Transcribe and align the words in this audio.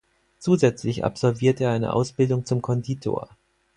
Zusätzlich 0.39 1.03
absolvierte 1.05 1.65
er 1.65 1.73
eine 1.73 1.93
Ausbildung 1.93 2.43
zum 2.47 2.63
Konditor. 2.63 3.29